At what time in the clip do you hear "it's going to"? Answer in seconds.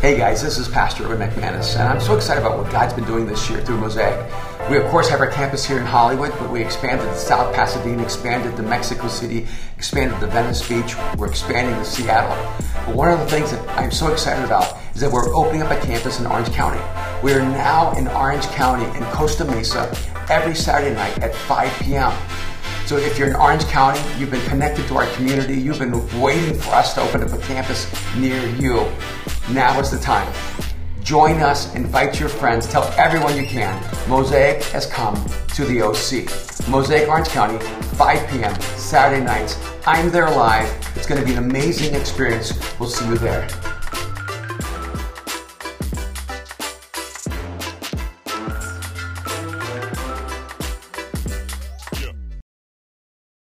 40.96-41.24